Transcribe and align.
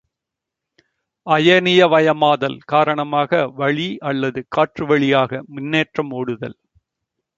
அயனிவயமாதல் 1.27 2.57
காரணமாக 2.65 3.47
வளி 3.47 3.97
அல்லது 4.01 4.47
காற்றுவழியாக 4.55 5.41
மின்னேற்றம் 5.55 6.11
ஒடுதல். 6.11 6.57